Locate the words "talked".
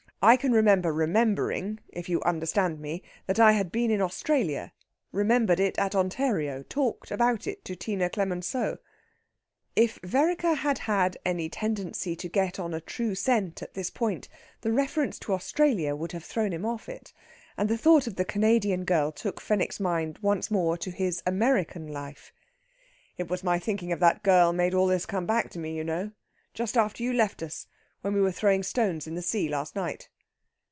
6.69-7.09